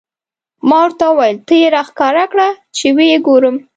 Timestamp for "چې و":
2.77-2.97